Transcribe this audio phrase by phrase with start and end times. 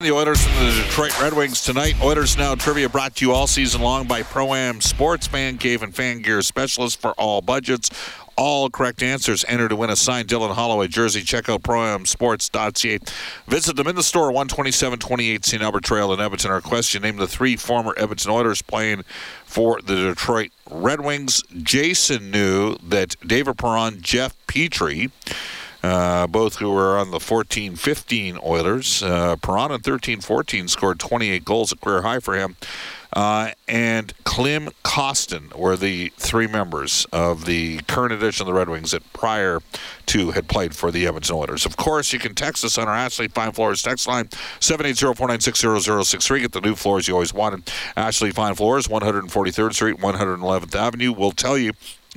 [0.00, 1.94] The Oilers and the Detroit Red Wings tonight.
[2.02, 5.82] Oilers Now trivia brought to you all season long by Pro Am Sports, Man Cave,
[5.82, 7.88] and Fan Gear Specialist for all budgets.
[8.36, 11.22] All correct answers enter to win a signed Dylan Holloway jersey.
[11.22, 12.98] Check out proamsports.ca.
[13.48, 15.62] Visit them in the store, 127 28 St.
[15.62, 16.50] Albert Trail in Edmonton.
[16.50, 19.02] Our question name the three former Edmonton Oilers playing
[19.46, 21.42] for the Detroit Red Wings.
[21.62, 25.10] Jason knew that David Perron, Jeff Petry,
[25.86, 29.02] uh, both who were on the 14 15 Oilers.
[29.02, 32.56] Uh, Perron in 13 14 scored 28 goals, a career high for him.
[33.12, 38.68] Uh, and Klim Kostin were the three members of the current edition of the Red
[38.68, 39.60] Wings that prior
[40.06, 41.64] to had played for the Edmonton Oilers.
[41.64, 44.26] Of course, you can text us on our Ashley Fine Floors text line,
[44.60, 46.40] 780-496-0063.
[46.40, 47.70] Get the new floors you always wanted.
[47.96, 51.12] Ashley Fine Floors, 143rd Street, 111th Avenue.
[51.12, 51.72] We'll tell you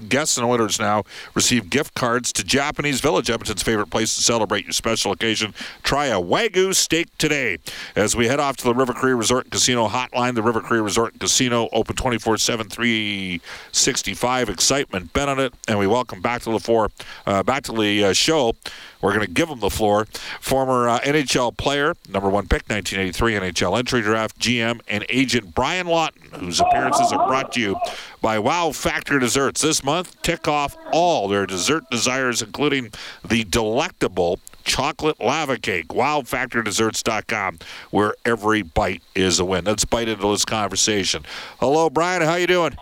[0.07, 4.65] Guests and Oilers now receive gift cards to Japanese Village, Edmonton's favorite place to celebrate
[4.65, 5.53] your special occasion.
[5.83, 7.57] Try a Wagyu steak today.
[7.95, 10.79] As we head off to the River Cree Resort and Casino hotline, the River Cree
[10.79, 14.49] Resort and Casino open 24 7, 365.
[14.49, 15.53] Excitement bet on it.
[15.67, 16.89] And we welcome back to the floor,
[17.25, 18.53] uh, back to the uh, show.
[19.01, 20.05] We're going to give him the floor.
[20.41, 25.87] Former uh, NHL player, number one pick, 1983 NHL entry draft, GM, and agent Brian
[25.87, 27.77] Lawton, whose appearances are brought to you
[28.21, 29.61] by Wow Factor Desserts.
[29.61, 32.91] This month, tick off all their dessert desires, including
[33.27, 35.87] the delectable chocolate lava cake.
[35.89, 37.59] WowFactorDesserts.com,
[37.91, 39.65] where every bite is a win.
[39.65, 41.25] Let's bite into this conversation.
[41.59, 42.21] Hello, Brian.
[42.21, 42.75] How you doing?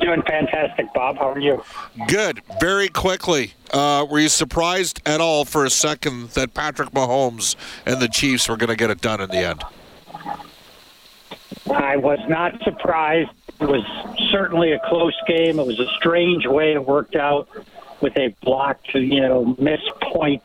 [0.00, 1.18] Doing fantastic, Bob.
[1.18, 1.62] How are you?
[2.06, 2.40] Good.
[2.60, 8.00] Very quickly, uh, were you surprised at all for a second that Patrick Mahomes and
[8.00, 9.62] the Chiefs were going to get it done in the end?
[11.70, 13.30] I was not surprised.
[13.60, 13.82] It was
[14.30, 15.58] certainly a close game.
[15.58, 17.48] It was a strange way it worked out
[18.00, 20.42] with a blocked, you know, miss point.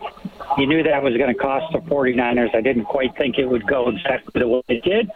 [0.58, 2.56] You knew that was going to cost the 49ers.
[2.56, 5.12] I didn't quite think it would go exactly the way it did.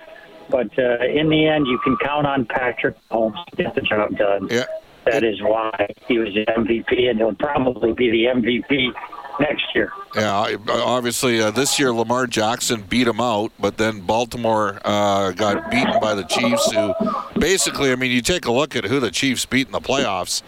[0.50, 4.16] But uh, in the end, you can count on Patrick Mahomes to get the job
[4.18, 4.48] done.
[4.50, 4.66] Yeah.
[5.06, 8.94] That is why he was the MVP, and he'll probably be the MVP
[9.40, 9.92] next year.
[10.16, 15.70] Yeah, obviously uh, this year Lamar Jackson beat him out, but then Baltimore uh, got
[15.70, 16.94] beaten by the Chiefs, who
[17.40, 20.42] basically, I mean, you take a look at who the Chiefs beat in the playoffs.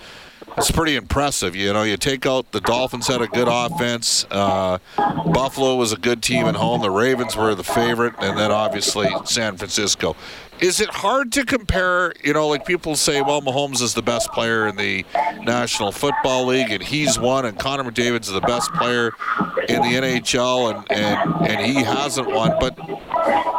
[0.57, 1.55] It's pretty impressive.
[1.55, 4.25] You know, you take out the Dolphins had a good offense.
[4.29, 6.81] Uh, Buffalo was a good team at home.
[6.81, 10.15] The Ravens were the favorite, and then obviously San Francisco.
[10.59, 12.11] Is it hard to compare?
[12.21, 15.05] You know, like people say, well, Mahomes is the best player in the
[15.41, 19.13] National Football League, and he's won, and Connor McDavid's the best player
[19.69, 22.57] in the NHL, and and and he hasn't won.
[22.59, 22.77] But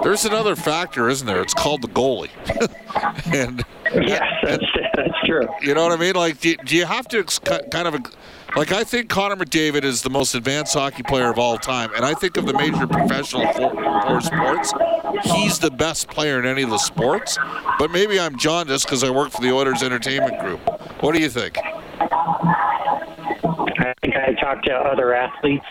[0.03, 1.41] there's another factor, isn't there?
[1.41, 2.31] It's called the goalie,
[3.35, 3.65] and
[3.95, 4.65] yes, that's,
[4.95, 5.49] that's true.
[5.63, 6.15] You know what I mean?
[6.15, 7.95] Like, do, do you have to ex- kind of
[8.57, 12.05] like I think Connor McDavid is the most advanced hockey player of all time, and
[12.05, 14.73] I think of the major professional four, four sports,
[15.25, 17.39] he's the best player in any of the sports.
[17.79, 20.61] But maybe I'm jaundiced because I work for the Oilers Entertainment Group.
[21.03, 21.59] What do you think?
[21.59, 25.67] I think I talk to other athletes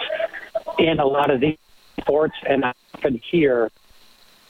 [0.78, 1.58] in a lot of these
[2.02, 3.72] sports, and I often hear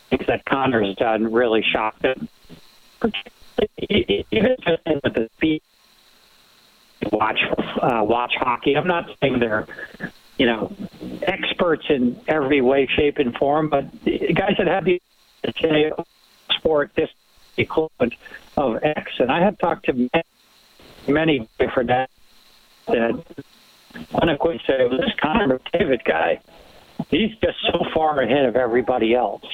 [0.09, 2.27] things that Connor's done really shocked them.
[3.01, 5.61] Even just with the speed
[7.11, 7.39] watch
[7.81, 8.75] uh, watch hockey.
[8.75, 9.67] I'm not saying they're
[10.37, 10.73] you know
[11.23, 15.01] experts in every way, shape, and form, but guys that have the
[16.51, 17.09] sport this
[17.57, 18.13] equivalent
[18.57, 19.13] of X.
[19.19, 20.23] And I have talked to many,
[21.07, 22.09] many different that
[24.13, 26.39] unequivocally say this Connor McDavid guy,
[27.09, 29.45] he's just so far ahead of everybody else.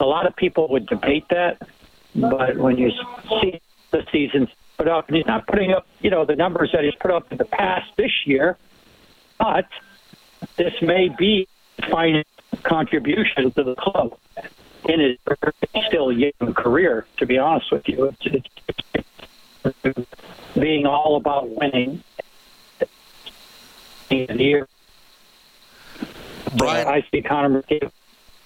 [0.00, 1.60] A lot of people would debate that,
[2.16, 2.90] but when you
[3.40, 3.60] see
[3.90, 6.94] the seasons put up, and he's not putting up, you know, the numbers that he's
[6.94, 8.56] put up in the past this year,
[9.38, 9.66] but
[10.56, 11.48] this may be
[11.90, 12.22] final
[12.62, 14.18] contribution to the club
[14.88, 15.18] in his
[15.86, 17.06] still young career.
[17.18, 18.48] To be honest with you, it's,
[19.84, 20.08] it's
[20.54, 22.02] being all about winning.
[26.56, 27.90] Brian, I see Connor McDavid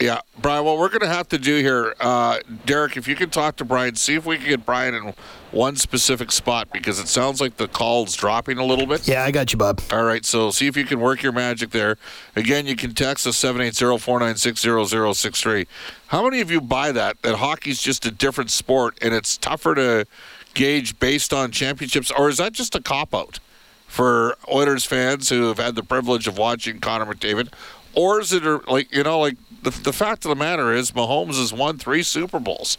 [0.00, 0.64] Yeah, Brian.
[0.64, 3.66] What we're going to have to do here, uh, Derek, if you can talk to
[3.66, 5.12] Brian, see if we can get Brian in
[5.52, 9.06] one specific spot because it sounds like the call's dropping a little bit.
[9.06, 9.82] Yeah, I got you, Bob.
[9.92, 11.98] All right, so see if you can work your magic there.
[12.34, 15.66] Again, you can text us 780-496-0063.
[16.06, 19.74] How many of you buy that, that hockey's just a different sport and it's tougher
[19.74, 20.06] to
[20.54, 23.38] gauge based on championships, or is that just a cop-out
[23.86, 27.52] for Oilers fans who have had the privilege of watching Connor McDavid?
[27.94, 31.38] Or is it like, you know, like the, the fact of the matter is Mahomes
[31.38, 32.78] has won three Super Bowls.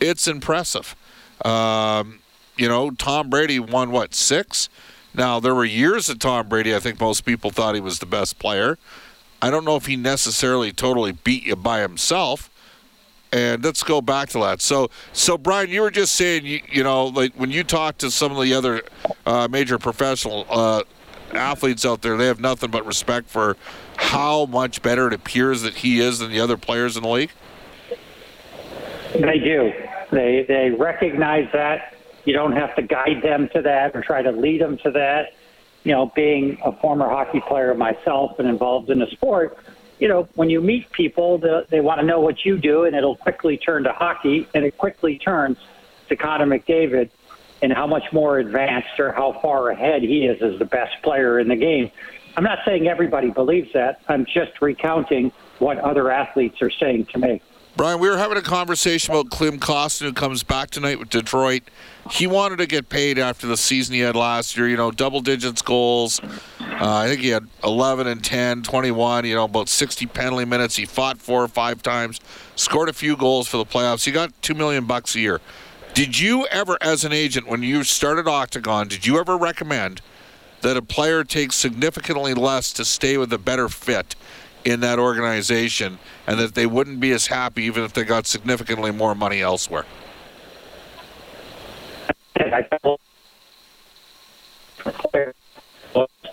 [0.00, 0.94] It's impressive.
[1.44, 2.20] Um,
[2.56, 4.68] you know, Tom Brady won, what, six?
[5.14, 8.06] Now, there were years that Tom Brady, I think most people thought he was the
[8.06, 8.78] best player.
[9.42, 12.50] I don't know if he necessarily totally beat you by himself.
[13.32, 14.60] And let's go back to that.
[14.60, 18.10] So, so Brian, you were just saying, you, you know, like when you talk to
[18.10, 18.82] some of the other
[19.24, 20.82] uh, major professional uh,
[21.32, 23.56] athletes out there, they have nothing but respect for
[24.00, 27.30] how much better it appears that he is than the other players in the league.
[29.12, 29.72] They do.
[30.10, 31.94] They they recognize that.
[32.24, 35.34] You don't have to guide them to that or try to lead them to that.
[35.84, 39.56] You know, being a former hockey player myself and involved in the sport,
[39.98, 42.96] you know, when you meet people, the, they want to know what you do, and
[42.96, 45.58] it'll quickly turn to hockey, and it quickly turns
[46.08, 47.10] to Connor McDavid
[47.62, 51.38] and how much more advanced or how far ahead he is as the best player
[51.38, 51.90] in the game.
[52.36, 54.00] I'm not saying everybody believes that.
[54.08, 57.40] I'm just recounting what other athletes are saying to me.
[57.76, 61.62] Brian, we were having a conversation about Klim Kostin, who comes back tonight with Detroit.
[62.10, 65.20] He wanted to get paid after the season he had last year, you know, double
[65.20, 66.20] digits goals.
[66.60, 70.76] Uh, I think he had 11 and 10, 21, you know, about 60 penalty minutes.
[70.76, 72.20] He fought four or five times,
[72.56, 74.04] scored a few goals for the playoffs.
[74.04, 75.40] He got 2 million bucks a year.
[75.94, 80.00] Did you ever, as an agent, when you started Octagon, did you ever recommend
[80.62, 84.14] that a player takes significantly less to stay with a better fit
[84.64, 88.90] in that organization and that they wouldn't be as happy even if they got significantly
[88.90, 89.86] more money elsewhere?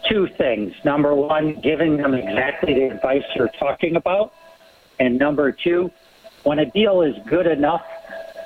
[0.09, 0.73] Two things.
[0.85, 4.33] Number one, giving them exactly the advice you're talking about.
[4.99, 5.91] And number two,
[6.43, 7.83] when a deal is good enough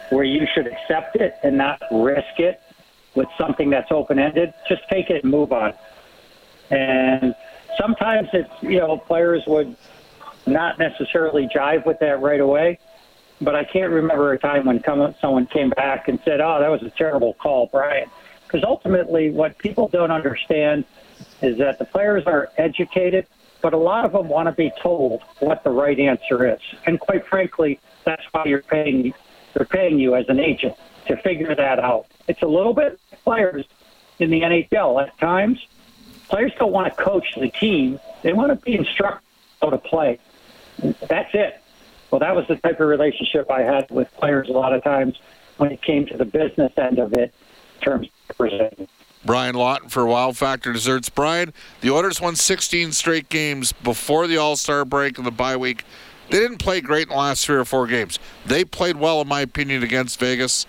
[0.09, 2.60] where you should accept it and not risk it
[3.15, 5.73] with something that's open ended, just take it and move on.
[6.69, 7.35] And
[7.77, 9.75] sometimes it's, you know, players would
[10.45, 12.79] not necessarily jive with that right away.
[13.41, 16.69] But I can't remember a time when come, someone came back and said, oh, that
[16.69, 18.09] was a terrible call, Brian.
[18.45, 20.85] Because ultimately, what people don't understand
[21.41, 23.25] is that the players are educated,
[23.61, 26.59] but a lot of them want to be told what the right answer is.
[26.85, 29.13] And quite frankly, that's why you're paying
[29.53, 30.75] they're paying you as an agent
[31.07, 32.05] to figure that out.
[32.29, 33.65] It's a little bit players
[34.19, 35.65] in the NHL at times.
[36.29, 39.27] Players don't want to coach the team; they want to be instructed
[39.61, 40.19] how to play.
[40.79, 41.61] That's it.
[42.09, 45.19] Well, that was the type of relationship I had with players a lot of times
[45.57, 47.33] when it came to the business end of it,
[47.75, 48.87] in terms of presenting.
[49.23, 51.09] Brian Lawton for Wow Factor Desserts.
[51.09, 55.55] Brian, the Oilers won 16 straight games before the All Star break and the bye
[55.55, 55.85] week.
[56.29, 58.17] They didn't play great in the last three or four games.
[58.45, 60.65] They played well, in my opinion, against Vegas.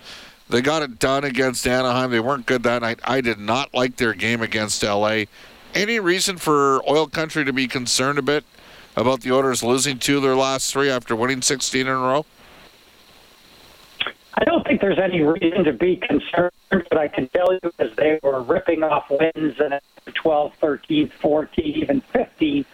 [0.49, 2.11] They got it done against Anaheim.
[2.11, 2.99] They weren't good that night.
[3.03, 5.23] I did not like their game against LA.
[5.73, 8.43] Any reason for Oil Country to be concerned a bit
[8.95, 12.25] about the Oilers losing two of their last three after winning 16 in a row?
[14.35, 17.95] I don't think there's any reason to be concerned, but I can tell you as
[17.95, 19.79] they were ripping off wins and
[20.13, 22.65] 12, 13, 14, even 15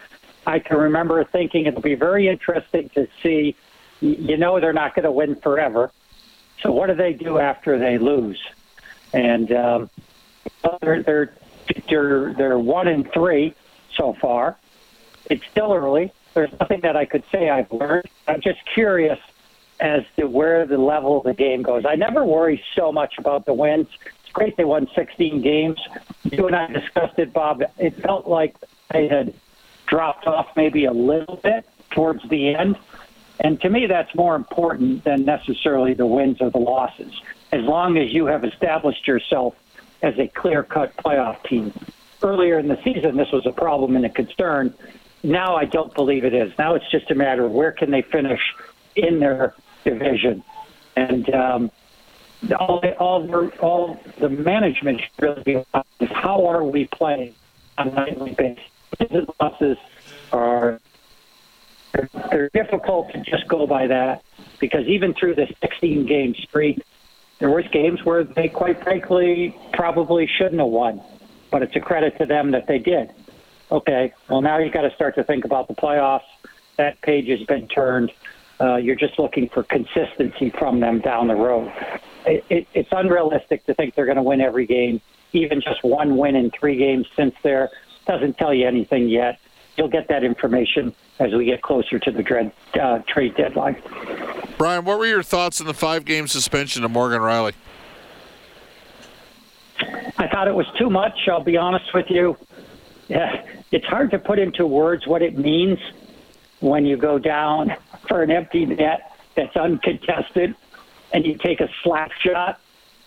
[0.46, 3.54] I can remember thinking it'll be very interesting to see.
[4.00, 5.90] You know, they're not going to win forever.
[6.62, 8.40] So what do they do after they lose?
[9.12, 9.90] And um,
[10.80, 11.32] they're they're
[11.88, 13.54] they're they're one and three
[13.96, 14.56] so far.
[15.26, 16.12] It's still early.
[16.34, 18.06] There's nothing that I could say I've learned.
[18.28, 19.18] I'm just curious
[19.80, 21.84] as to where the level of the game goes.
[21.86, 23.88] I never worry so much about the wins.
[24.22, 25.80] It's great they won 16 games.
[26.24, 27.62] You and I discussed it, Bob.
[27.78, 28.54] It felt like
[28.92, 29.34] they had
[29.86, 32.76] dropped off maybe a little bit towards the end.
[33.40, 37.12] And to me, that's more important than necessarily the wins or the losses.
[37.52, 39.54] As long as you have established yourself
[40.02, 41.72] as a clear cut playoff team.
[42.22, 44.74] Earlier in the season, this was a problem and a concern.
[45.22, 46.52] Now I don't believe it is.
[46.58, 48.40] Now it's just a matter of where can they finish
[48.94, 49.54] in their
[49.84, 50.44] division.
[50.96, 51.70] And um,
[52.58, 55.64] all, all, all the management should really be
[56.00, 57.34] is how are we playing
[57.78, 58.64] on a nightly basis?
[58.98, 59.78] wins losses
[60.32, 60.80] are
[61.92, 64.22] they're, they're difficult to just go by that
[64.58, 66.82] because even through the 16 game streak,
[67.38, 71.00] there was games where they quite frankly probably shouldn't have won,
[71.50, 73.12] but it's a credit to them that they did.
[73.70, 76.22] Okay, well now you've got to start to think about the playoffs.
[76.76, 78.12] That page has been turned.
[78.60, 81.72] Uh, you're just looking for consistency from them down the road.
[82.26, 85.00] It, it, it's unrealistic to think they're going to win every game.
[85.32, 87.70] Even just one win in three games since there
[88.06, 89.38] doesn't tell you anything yet.
[89.76, 93.76] You'll get that information as we get closer to the dread, uh, trade deadline.
[94.58, 97.54] Brian, what were your thoughts on the five game suspension of Morgan Rielly?
[100.18, 101.28] I thought it was too much.
[101.28, 102.36] I'll be honest with you.
[103.08, 105.78] Yeah, it's hard to put into words what it means
[106.60, 107.74] when you go down
[108.06, 110.54] for an empty net that's uncontested
[111.12, 112.60] and you take a slap shot.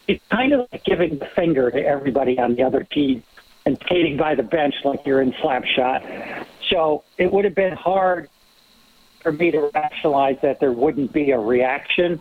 [0.07, 3.23] It's kind of like giving the finger to everybody on the other team
[3.65, 6.03] and skating by the bench like you're in slap shot.
[6.73, 8.29] So it would have been hard
[9.21, 12.19] for me to rationalize that there wouldn't be a reaction.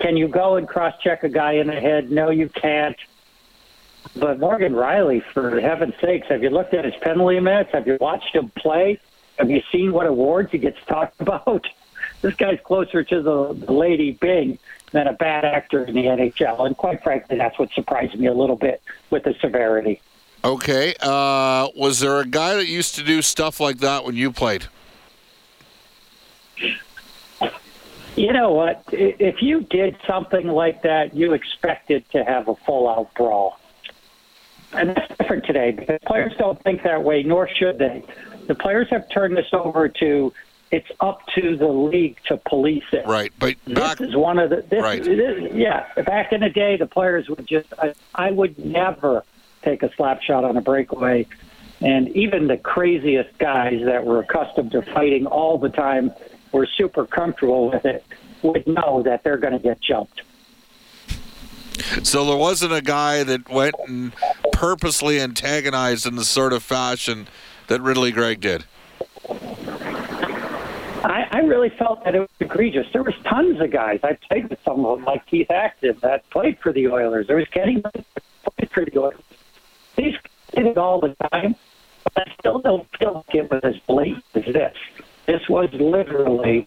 [0.00, 2.10] Can you go and cross check a guy in the head?
[2.10, 2.96] No, you can't.
[4.16, 7.70] But Morgan Rielly, for heaven's sakes, have you looked at his penalty minutes?
[7.72, 8.98] Have you watched him play?
[9.38, 11.64] Have you seen what awards he gets talked about?
[12.22, 14.58] This guy's closer to the Lady Byng
[14.90, 16.66] than a bad actor in the NHL.
[16.66, 20.00] And quite frankly, that's what surprised me a little bit with the severity.
[20.44, 20.94] Okay.
[21.00, 24.66] Uh, was there a guy that used to do stuff like that when you played?
[28.16, 28.84] You know what?
[28.92, 33.58] If you did something like that, you expected to have a full out brawl.
[34.72, 38.02] And that's different today because players don't think that way, nor should they.
[38.46, 40.32] The players have turned this over to
[40.70, 43.06] it's up to the league to police it.
[43.06, 45.04] Right, but back, this is one of the this, right.
[45.04, 45.86] This, yeah.
[46.02, 49.22] Back in the day, the players would just I, I would never
[49.62, 51.26] take a slap shot on a breakaway,
[51.80, 56.12] and even the craziest guys that were accustomed to fighting all the time
[56.52, 58.04] were super comfortable with it
[58.42, 60.22] would know that they're going to get jumped.
[62.02, 64.12] So there wasn't a guy that went and
[64.52, 67.28] purposely antagonized in the sort of fashion
[67.68, 68.64] that Ridley Greig did.
[71.04, 72.86] I, I really felt that it was egregious.
[72.92, 74.00] There was tons of guys.
[74.04, 77.26] I played with some of them, like Keith Acton, that played for the Oilers.
[77.26, 78.04] There was Kenny that
[78.56, 79.18] played for the Oilers.
[80.54, 81.56] Did it all the time,
[82.04, 84.76] but I still don't feel like it was as blatant as this.
[85.26, 86.66] This was literally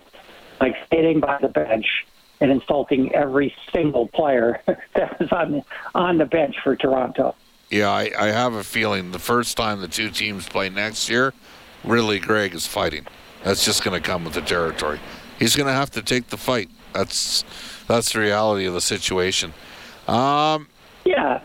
[0.60, 2.06] like sitting by the bench
[2.42, 4.62] and insulting every single player
[4.96, 5.64] that was on
[5.94, 7.36] on the bench for Toronto.
[7.70, 11.34] Yeah, I, I have a feeling the first time the two teams play next year,
[11.84, 13.08] Ridley Greig is fighting.
[13.44, 15.00] That's just going to come with the territory.
[15.40, 16.70] He's going to have to take the fight.
[16.94, 17.44] That's
[17.88, 19.54] that's the reality of the situation.
[20.08, 20.68] Um,
[21.04, 21.42] yeah.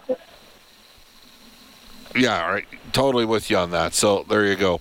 [2.14, 2.64] Yeah, right.
[2.92, 3.94] Totally with you on that.
[3.94, 4.80] So there you go.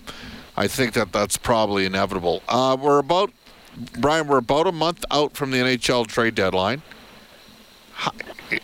[0.57, 2.41] I think that that's probably inevitable.
[2.47, 3.31] Uh, we're about
[3.99, 4.27] Brian.
[4.27, 6.81] We're about a month out from the NHL trade deadline.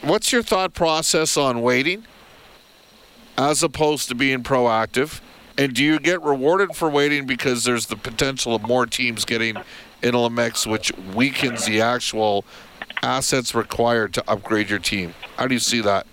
[0.01, 2.05] What's your thought process on waiting,
[3.38, 5.22] as opposed to being proactive?
[5.57, 9.55] And do you get rewarded for waiting because there's the potential of more teams getting
[10.01, 12.43] in a mix, which weakens the actual
[13.01, 15.13] assets required to upgrade your team?
[15.38, 16.07] How do you see that?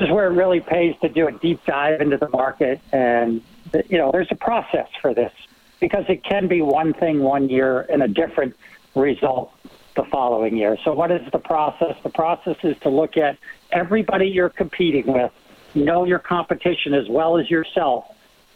[0.00, 3.42] Is where it really pays to do a deep dive into the market, and
[3.88, 5.32] you know, there's a process for this
[5.80, 8.56] because it can be one thing one year and a different
[8.94, 9.52] result
[9.96, 10.76] the following year.
[10.84, 11.96] So, what is the process?
[12.02, 13.38] The process is to look at
[13.72, 15.32] everybody you're competing with
[15.74, 18.04] know your competition as well as yourself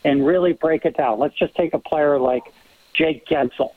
[0.04, 1.18] and really break it down.
[1.18, 2.42] Let's just take a player like
[2.94, 3.72] Jake Guentzel.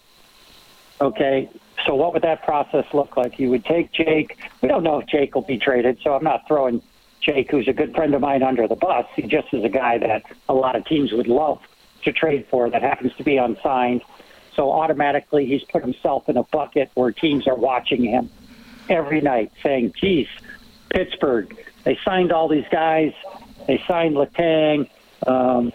[1.02, 1.50] Okay,
[1.86, 3.38] so what would that process look like?
[3.38, 4.38] You would take Jake.
[4.62, 6.82] We don't know if Jake will be traded, so I'm not throwing
[7.26, 9.06] Jake, who's a good friend of mine, under the bus.
[9.16, 11.60] He just is a guy that a lot of teams would love
[12.04, 14.04] to trade for that happens to be unsigned.
[14.56, 18.30] So automatically he's put himself in a bucket where teams are watching him
[18.90, 20.28] every night saying, geez,
[20.90, 23.12] Pittsburgh, they signed all these guys.
[23.68, 24.88] They signed Letang.
[25.26, 25.74] Um,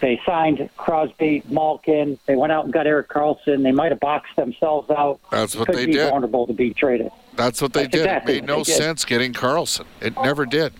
[0.00, 2.18] they signed Crosby, Malkin.
[2.26, 3.62] They went out and got Erik Karlsson.
[3.64, 5.18] They might have boxed themselves out.
[5.30, 6.08] That's what Could they be did.
[6.10, 7.10] vulnerable to be traded.
[7.36, 8.00] That's what they That's did.
[8.00, 9.86] exactly it made no sense getting Karlsson.
[10.00, 10.72] It never did.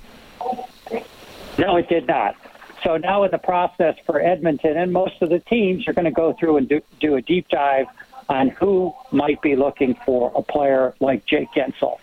[1.59, 2.37] No, it did not.
[2.83, 6.11] So now in the process for Edmonton and most of the teams are going to
[6.11, 7.87] go through and do, do a deep dive
[8.29, 11.99] on who might be looking for a player like Jake Guentzel.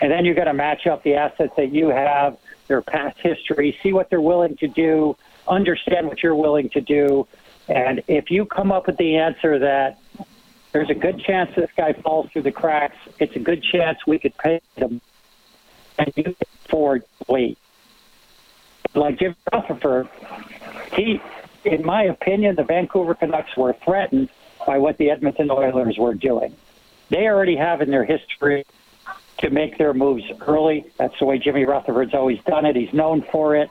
[0.00, 2.36] And then you're going to match up the assets that you have,
[2.66, 7.26] their past history, see what they're willing to do, understand what you're willing to do.
[7.68, 9.98] And if you come up with the answer that
[10.72, 14.18] there's a good chance this guy falls through the cracks, it's a good chance we
[14.18, 15.00] could pay him,
[15.98, 17.58] and you can afford wait.
[18.94, 20.08] Like Jim Rutherford,
[20.94, 21.20] he,
[21.64, 24.28] in my opinion, the Vancouver Canucks were threatened
[24.66, 26.54] by what the Edmonton Oilers were doing.
[27.10, 28.64] They already have in their history
[29.38, 30.84] to make their moves early.
[30.96, 32.76] That's the way Jimmy Rutherford's always done it.
[32.76, 33.70] He's known for it.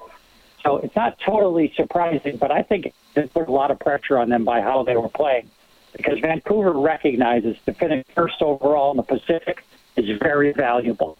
[0.64, 4.30] So it's not totally surprising, but I think it put a lot of pressure on
[4.30, 5.50] them by how they were playing.
[5.98, 9.64] Because Vancouver recognizes to finish first overall in the Pacific
[9.96, 11.18] is very valuable.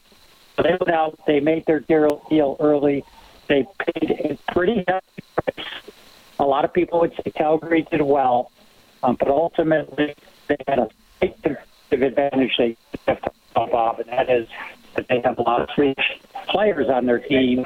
[0.56, 3.04] So they went out, they made their deal early.
[3.48, 5.68] They paid a pretty hefty price.
[6.40, 8.52] A lot of people would say Calgary did well,
[9.04, 10.16] um, but ultimately
[10.48, 14.48] they had a big competitive advantage they have to Bob, and that is
[14.96, 17.66] that they have a lot of Swedish players on their team,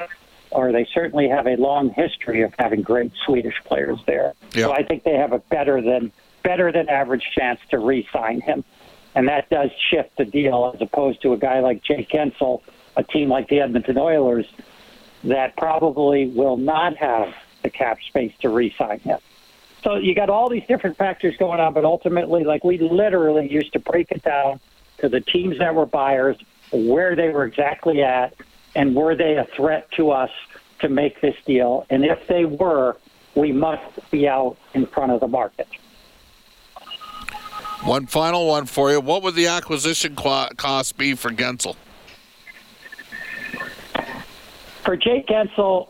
[0.50, 4.32] or they certainly have a long history of having great Swedish players there.
[4.54, 4.66] Yeah.
[4.66, 6.12] So I think they have a better than
[6.42, 8.64] better than average chance to re-sign him,
[9.14, 12.62] and that does shift the deal as opposed to a guy like Jake Guentzel,
[12.96, 14.46] a team like the Edmonton Oilers
[15.24, 19.18] that probably will not have the cap space to re-sign him.
[19.84, 23.72] So you got all these different factors going on, but ultimately, like we literally used
[23.72, 24.60] to break it down
[24.98, 26.36] to the teams that were buyers,
[26.72, 28.34] where they were exactly at,
[28.74, 30.30] and were they a threat to us
[30.80, 31.86] to make this deal?
[31.90, 32.96] And if they were,
[33.34, 35.68] we must be out in front of the market.
[37.84, 39.00] One final one for you.
[39.00, 41.74] What would the acquisition cost be for Guentzel?
[44.84, 45.88] For Jake Guentzel,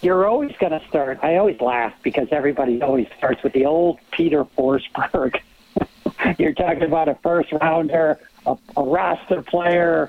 [0.00, 1.18] you're always going to start.
[1.22, 5.40] I always laugh because everybody always starts with the old Peter Forsberg.
[6.38, 10.08] you're talking about a first rounder, a, a roster player,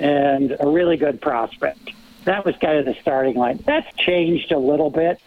[0.00, 1.90] and a really good prospect.
[2.24, 3.62] That was kind of the starting line.
[3.66, 5.20] That's changed a little bit.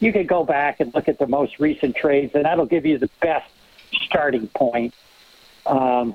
[0.00, 2.96] You could go back and look at the most recent trades, and that'll give you
[2.98, 3.51] the best
[4.12, 4.94] starting point.
[5.64, 6.14] Um,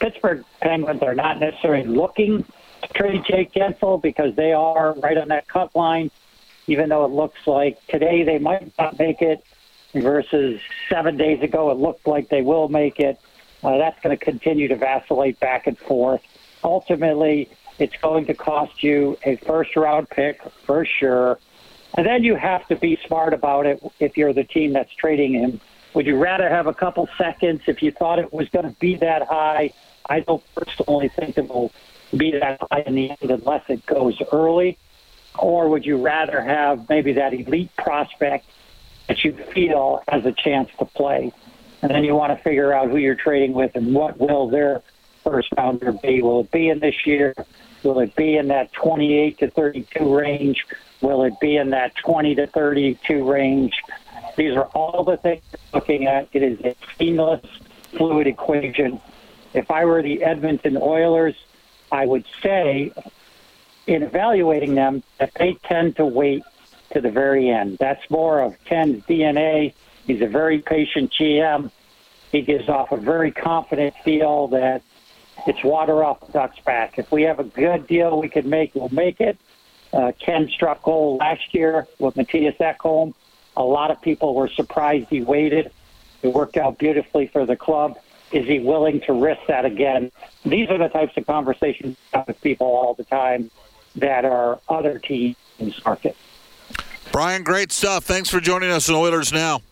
[0.00, 2.44] Pittsburgh Penguins are not necessarily looking
[2.82, 6.10] to trade Jake Guentzel because they are right on that cut line,
[6.66, 9.44] even though it looks like today they might not make it
[9.94, 13.18] versus seven days ago it looked like they will make it.
[13.62, 16.20] Uh, that's going to continue to vacillate back and forth.
[16.62, 21.38] Ultimately, it's going to cost you a first round pick for sure.
[21.96, 25.34] And then you have to be smart about it if you're the team that's trading
[25.34, 25.60] him.
[25.94, 28.96] Would you rather have a couple seconds if you thought it was going to be
[28.96, 29.72] that high?
[30.06, 31.72] I don't personally think it will
[32.16, 34.76] be that high in the end unless it goes early.
[35.38, 38.46] Or would you rather have maybe that elite prospect
[39.06, 41.32] that you feel has a chance to play?
[41.82, 44.82] And then you want to figure out who you're trading with and what will their
[45.22, 46.22] first rounder be.
[46.22, 47.34] Will it be in this year?
[47.82, 50.66] Will it be in that 28 to 32 range?
[51.02, 53.74] Will it be in that 20 to 32 range?
[54.36, 55.42] These are all the things
[55.72, 56.28] looking at.
[56.32, 57.44] It is a seamless,
[57.96, 59.00] fluid equation.
[59.52, 61.36] If I were the Edmonton Oilers,
[61.92, 62.92] I would say
[63.86, 66.42] in evaluating them that they tend to wait
[66.92, 67.78] to the very end.
[67.78, 69.74] That's more of Ken's DNA.
[70.06, 71.70] He's a very patient GM.
[72.32, 74.82] He gives off a very confident feel that
[75.46, 76.98] it's water off the duck's back.
[76.98, 79.38] If we have a good deal we could make, we'll make it.
[79.92, 83.14] Uh, Ken struck gold last year with Mattias Ekholm.
[83.56, 85.70] A lot of people were surprised he waited.
[86.22, 87.98] It worked out beautifully for the club.
[88.32, 90.10] Is he willing to risk that again?
[90.44, 93.50] These are the types of conversations with people all the time
[93.96, 95.36] that are other teams
[95.84, 96.16] market.
[97.12, 98.04] Brian, great stuff.
[98.04, 99.62] Thanks for joining us in Oilers Now.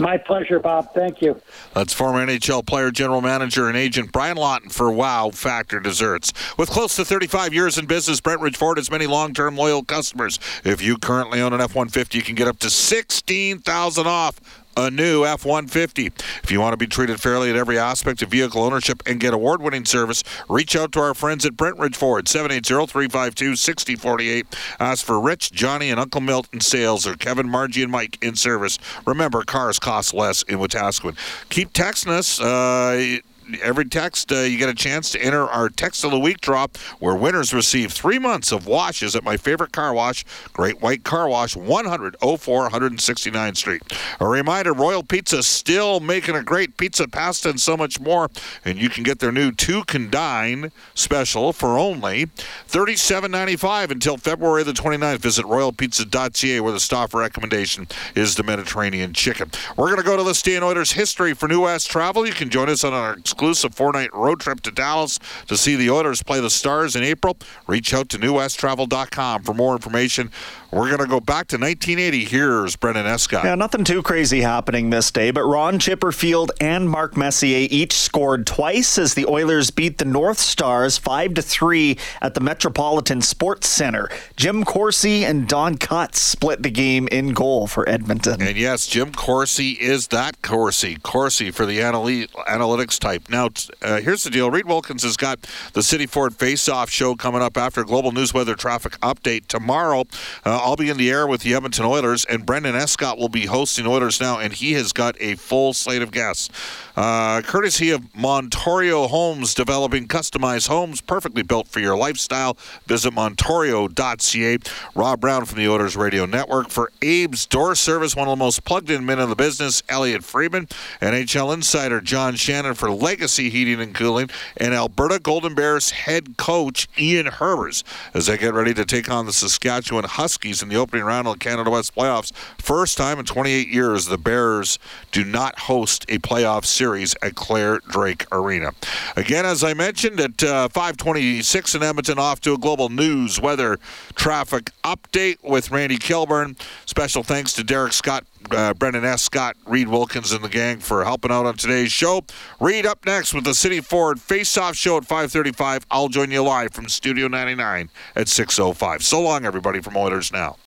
[0.00, 0.94] My pleasure, Bob.
[0.94, 1.40] Thank you.
[1.74, 6.32] That's former NHL player, general manager, and agent Brian Lawton for Wow Factor Desserts.
[6.56, 10.38] With close to 35 years in business, Brentridge Ford has many long-term loyal customers.
[10.64, 14.40] If you currently own an F-150, you can get up to 16000 off
[14.76, 16.06] a new F 150.
[16.42, 19.34] If you want to be treated fairly at every aspect of vehicle ownership and get
[19.34, 24.46] award winning service, reach out to our friends at Brentridge Ford, 780 352 6048.
[24.78, 28.78] Ask for Rich, Johnny, and Uncle Milton sales or Kevin, Margie, and Mike in service.
[29.06, 31.16] Remember, cars cost less in Wetaskiwin.
[31.48, 32.40] Keep texting us.
[32.40, 33.18] Uh,
[33.62, 36.76] every text, uh, you get a chance to enter our Text of the Week drop,
[36.98, 41.28] where winners receive three months of washes at my favorite car wash, Great White Car
[41.28, 43.82] Wash, 10004 169th Street.
[44.20, 48.30] A reminder Royal Pizza still making a great pizza, pasta, and so much more.
[48.64, 52.26] And you can get their new two can dine special for only
[52.68, 55.18] $37.95 until February the 29th.
[55.18, 59.50] Visit royalpizza.ca, where the staff recommendation is the Mediterranean chicken.
[59.76, 62.26] We're going to go to the Stan Oilers history for New West Travel.
[62.26, 65.90] You can join us on our four night road trip to Dallas to see the
[65.90, 67.36] Oilers play the Stars in April.
[67.66, 70.30] Reach out to newwesttravel.com for more information.
[70.72, 72.26] We're going to go back to 1980.
[72.26, 73.44] Here's Brendan Escott.
[73.44, 78.46] Yeah, nothing too crazy happening this day, but Ron Chipperfield and Mark Messier each scored
[78.46, 83.68] twice as the Oilers beat the North Stars 5 to 3 at the Metropolitan Sports
[83.68, 84.08] Center.
[84.36, 88.40] Jim Corsi and Don Cutts split the game in goal for Edmonton.
[88.40, 90.98] And yes, Jim Corsi is that Corsi.
[91.02, 93.28] Corsi for the analy- analytics type.
[93.30, 93.48] Now,
[93.82, 94.50] uh, here's the deal.
[94.50, 95.40] Reed Wilkins has got
[95.72, 100.00] the City Ford Face-Off show coming up after Global News Weather Traffic Update tomorrow.
[100.44, 103.46] Uh, I'll be in the air with the Edmonton Oilers, and Brendan Escott will be
[103.46, 106.50] hosting Oilers Now, and he has got a full slate of guests.
[106.96, 112.58] Uh, courtesy of Montorio Homes, developing customized homes perfectly built for your lifestyle.
[112.86, 114.58] Visit montorio.ca.
[114.94, 116.68] Rob Brown from the Oilers Radio Network.
[116.68, 120.66] For Abe's Door Service, one of the most plugged-in men in the business, Elliotte Friedman.
[121.00, 124.30] NHL Insider John Shannon for Legacy Heating and Cooling.
[124.56, 129.26] And Alberta Golden Bears head coach Ian Herbers as they get ready to take on
[129.26, 132.32] the Saskatchewan Huskies in the opening round of the Canada West playoffs.
[132.56, 134.78] First time in 28 years the Bears
[135.12, 138.70] do not host a playoff series at Clare Drake Arena.
[139.16, 143.78] Again, as I mentioned, at uh, 526 in Edmonton, off to a global news weather
[144.14, 146.56] traffic update with Randy Kilburn.
[146.86, 149.20] Special thanks to Derek Scott, uh, Brendan S.
[149.22, 152.24] Scott, Reed Wilkins, and the gang for helping out on today's show.
[152.60, 155.84] Reed up next with the City Ford Face-Off Show at 535.
[155.90, 159.02] I'll join you live from Studio 99 at 605.
[159.02, 160.60] So long, everybody, from Oilers Now.